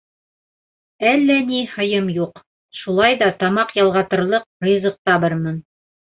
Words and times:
Әллә 1.09 1.33
ни 1.49 1.57
һыйым 1.73 2.07
юҡ, 2.15 2.41
шулай 2.77 3.17
ҙа 3.19 3.27
тамаҡ 3.43 3.75
ялғатырлыҡ 3.81 4.47
ризыҡ 4.69 4.97
табырмын. 5.11 5.61